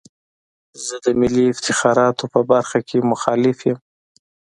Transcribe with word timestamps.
زه 0.85 0.95
د 1.05 1.07
ملي 1.19 1.45
افتخاراتو 1.53 2.25
په 2.33 2.39
برخه 2.51 2.79
کې 2.87 3.07
مخالف 3.11 3.57
یم. 3.67 3.79